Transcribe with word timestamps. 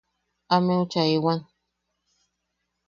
Ameu 0.55 0.83
chaaewan. 0.91 1.39